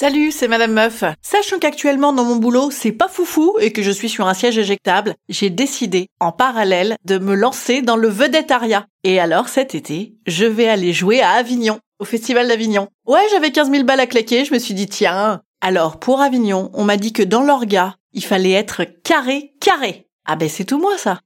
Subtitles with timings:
[0.00, 1.04] Salut, c'est Madame Meuf.
[1.20, 4.56] Sachant qu'actuellement dans mon boulot, c'est pas foufou et que je suis sur un siège
[4.56, 8.86] éjectable, j'ai décidé, en parallèle, de me lancer dans le vedettariat.
[9.04, 12.88] Et alors cet été, je vais aller jouer à Avignon, au Festival d'Avignon.
[13.06, 15.42] Ouais, j'avais 15 000 balles à claquer, je me suis dit tiens.
[15.60, 20.06] Alors pour Avignon, on m'a dit que dans l'orga, il fallait être carré, carré.
[20.26, 21.20] Ah ben c'est tout moi ça.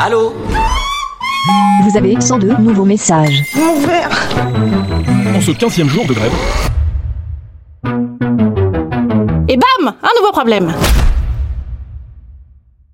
[0.00, 0.34] Allô
[1.84, 3.44] Vous avez 102 nouveaux messages.
[3.54, 6.32] En ce 15e jour de grève,
[10.32, 10.72] problème.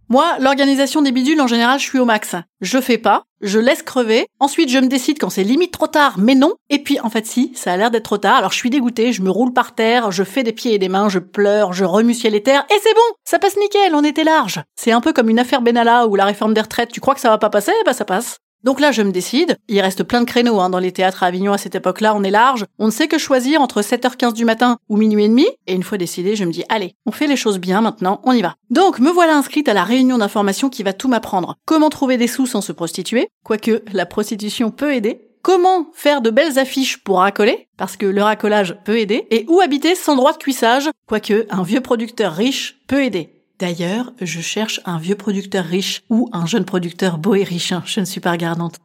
[0.09, 2.34] Moi, l'organisation des bidules, en général, je suis au max.
[2.61, 6.17] Je fais pas, je laisse crever, ensuite je me décide quand c'est limite trop tard,
[6.19, 8.56] mais non, et puis en fait si, ça a l'air d'être trop tard, alors je
[8.56, 11.20] suis dégoûtée, je me roule par terre, je fais des pieds et des mains, je
[11.20, 14.61] pleure, je remue ciel et et c'est bon Ça passe nickel, on était large.
[14.75, 17.20] C'est un peu comme une affaire Benalla ou la réforme des retraites, tu crois que
[17.20, 17.72] ça va pas passer?
[17.87, 19.56] Bah ça passe donc là, je me décide.
[19.69, 22.14] Il reste plein de créneaux hein, dans les théâtres à Avignon à cette époque-là.
[22.14, 22.66] On est large.
[22.78, 25.47] On ne sait que choisir entre 7h15 du matin ou minuit et demi.
[25.66, 28.33] Et une fois décidé, je me dis, allez, on fait les choses bien maintenant, on
[28.33, 28.55] y va.
[28.69, 31.56] Donc, me voilà inscrite à la réunion d'information qui va tout m'apprendre.
[31.64, 33.28] Comment trouver des sous sans se prostituer?
[33.44, 35.27] Quoique, la prostitution peut aider.
[35.42, 37.69] Comment faire de belles affiches pour racoler?
[37.78, 39.27] Parce que le racolage peut aider.
[39.31, 40.91] Et où habiter sans droit de cuissage?
[41.06, 43.40] Quoique, un vieux producteur riche peut aider.
[43.61, 47.72] D'ailleurs, je cherche un vieux producteur riche ou un jeune producteur beau et riche.
[47.72, 47.83] hein.
[47.84, 48.77] Je ne suis pas regardante.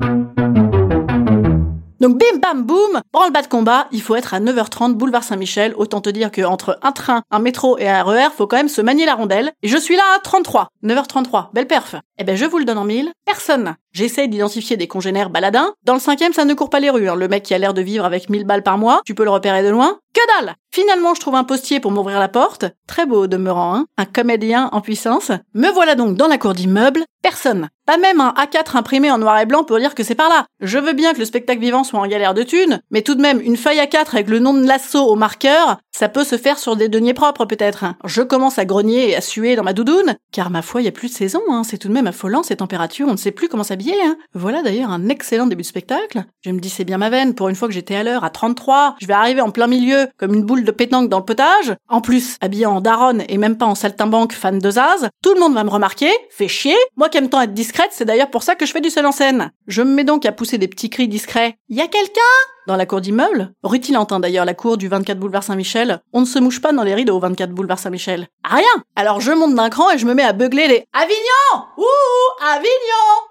[2.01, 6.01] Donc bim bam boum, branle-bas de combat, il faut être à 9h30 boulevard Saint-Michel, autant
[6.01, 8.81] te dire que entre un train, un métro et un RER, faut quand même se
[8.81, 9.53] manier la rondelle.
[9.63, 11.95] Et je suis là à 33, 9h33, belle perf.
[12.19, 13.75] Eh ben je vous le donne en mille, personne.
[13.95, 15.73] J'essaye d'identifier des congénères baladins.
[15.85, 17.07] Dans le cinquième, ça ne court pas les rues.
[17.07, 17.15] hein.
[17.15, 19.29] Le mec qui a l'air de vivre avec 1000 balles par mois, tu peux le
[19.29, 19.99] repérer de loin.
[20.13, 22.65] Que dalle Finalement, je trouve un postier pour m'ouvrir la porte.
[22.87, 23.85] Très beau au demeurant, hein.
[23.97, 25.31] Un comédien en puissance.
[25.53, 27.03] Me voilà donc dans la cour d'immeuble.
[27.21, 27.69] Personne.
[27.85, 30.45] Pas même un A4 imprimé en noir et blanc pour dire que c'est par là.
[30.59, 33.21] Je veux bien que le spectacle vivant soit en galère de thunes, mais tout de
[33.21, 36.59] même, une feuille A4 avec le nom de l'assaut au marqueur, ça peut se faire
[36.59, 37.85] sur des deniers propres peut-être.
[38.03, 40.87] Je commence à grogner et à suer dans ma doudoune, car ma foi, il y
[40.87, 41.63] a plus de saison, hein.
[41.63, 44.17] C'est tout de même affolant ces températures, on ne sait plus comment s'habiller, hein.
[44.33, 46.25] Voilà d'ailleurs un excellent début de spectacle.
[46.41, 48.29] Je me dis c'est bien ma veine, pour une fois que j'étais à l'heure, à
[48.29, 51.75] 33, je vais arriver en plein milieu, comme une boule de pétanque dans le potage.
[51.89, 55.39] En plus, habillé en daronne et même pas en saltimbanque fan de Zaz, tout le
[55.39, 56.75] monde va me remarquer, fait chier.
[56.95, 59.05] Moi qui aime tant être discrète, c'est d'ailleurs pour ça que je fais du seul
[59.05, 59.51] en scène.
[59.67, 61.57] Je me mets donc à pousser des petits cris discrets.
[61.69, 62.21] Y a quelqu'un?
[62.67, 66.25] Dans la cour d'immeuble, rutilante hein, d'ailleurs la cour du 24 boulevard Saint-Michel, on ne
[66.25, 68.27] se mouche pas dans les rideaux au 24 boulevard Saint-Michel.
[68.43, 72.43] Rien Alors je monte d'un cran et je me mets à beugler les Avignon Ouh
[72.43, 72.65] Avignon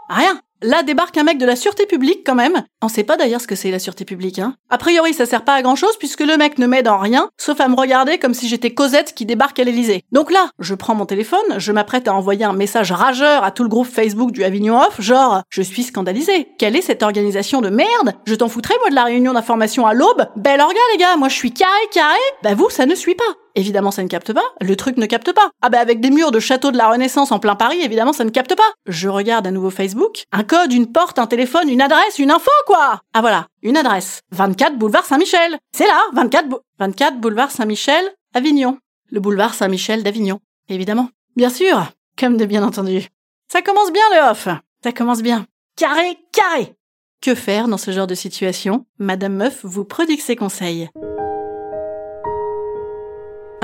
[0.09, 2.65] Rien Là débarque un mec de la sûreté publique quand même.
[2.81, 4.55] On sait pas d'ailleurs ce que c'est la sûreté publique, hein.
[4.71, 7.29] A priori ça sert pas à grand chose puisque le mec ne m'aide en rien,
[7.37, 10.05] sauf à me regarder comme si j'étais Cosette qui débarque à l'Elysée.
[10.11, 13.63] Donc là, je prends mon téléphone, je m'apprête à envoyer un message rageur à tout
[13.63, 16.49] le groupe Facebook du Avignon Off, genre, je suis scandalisé.
[16.59, 18.15] Quelle est cette organisation de merde?
[18.25, 20.29] Je t'en foutrais moi de la réunion d'information à l'aube?
[20.35, 23.44] Bel orga les gars, moi je suis carré, carré Bah vous, ça ne suit pas.
[23.57, 24.43] Évidemment, ça ne capte pas.
[24.61, 25.51] Le truc ne capte pas.
[25.63, 28.25] Ah bah avec des murs de château de la Renaissance en plein Paris, évidemment, ça
[28.25, 28.63] ne capte pas.
[28.87, 30.25] Je regarde à nouveau Facebook.
[30.33, 34.21] Un code, une porte, un téléphone, une adresse, une info, quoi Ah voilà, une adresse.
[34.33, 35.57] 24 boulevard Saint-Michel.
[35.73, 38.05] C'est là, 24, bou- 24 boulevard Saint-Michel,
[38.35, 38.79] Avignon.
[39.11, 40.41] Le boulevard Saint-Michel d'Avignon.
[40.69, 41.09] Évidemment.
[41.37, 41.85] Bien sûr,
[42.19, 43.09] comme de bien entendu.
[43.53, 44.49] Ça commence bien le off.
[44.83, 45.47] Ça commence bien.
[45.77, 46.75] Carré, carré.
[47.21, 48.85] Que faire dans ce genre de situation?
[48.99, 50.89] Madame Meuf vous prodigue ses conseils.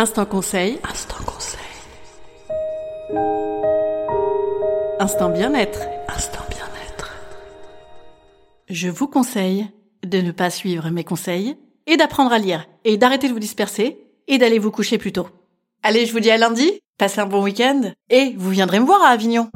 [0.01, 0.79] Instant conseil.
[0.83, 1.61] Instant conseil.
[4.99, 5.81] Instant bien-être.
[6.09, 7.13] Instant bien-être.
[8.71, 9.69] Je vous conseille
[10.03, 13.99] de ne pas suivre mes conseils et d'apprendre à lire et d'arrêter de vous disperser
[14.27, 15.29] et d'aller vous coucher plus tôt.
[15.83, 16.81] Allez, je vous dis à lundi.
[16.97, 19.51] Passez un bon week-end et vous viendrez me voir à Avignon.